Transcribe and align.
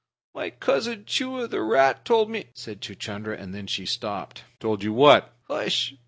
"My 0.33 0.49
cousin 0.49 1.05
Chua, 1.05 1.47
the 1.47 1.61
rat, 1.61 2.05
told 2.05 2.27
me" 2.31 2.47
said 2.55 2.81
Chuchundra, 2.81 3.37
and 3.39 3.53
then 3.53 3.67
he 3.67 3.85
stopped. 3.85 4.43
"Told 4.59 4.81
you 4.81 4.93
what?" 4.93 5.31
"H'sh! 5.47 5.93